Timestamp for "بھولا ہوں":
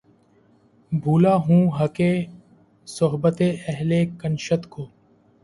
0.91-1.63